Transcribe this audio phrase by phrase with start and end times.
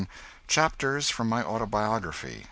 [0.47, 2.39] CHAPTERS FROM MY AUTOBIOGRAPHY.